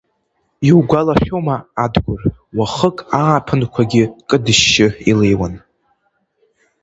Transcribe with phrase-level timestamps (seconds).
[0.69, 2.21] Иугәалашәома, Адгәыр,
[2.57, 5.53] уахык ааԥынқәагьы кыдышьшьы илеиуан.